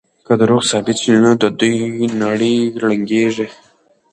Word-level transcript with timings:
که 0.25 0.33
دروغ 0.41 0.63
ثابت 0.71 0.97
شي 1.03 1.13
نو 1.23 1.31
د 1.41 1.43
دوی 1.59 1.75
نړۍ 2.23 2.57
ړنګېږي. 2.83 3.47